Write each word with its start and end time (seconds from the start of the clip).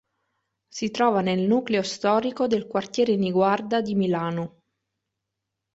Si 0.73 0.89
trova 0.89 1.21
nel 1.21 1.41
nucleo 1.41 1.83
storico 1.83 2.47
del 2.47 2.65
quartiere 2.65 3.15
Niguarda 3.15 3.81
di 3.81 3.93
Milano. 3.93 4.61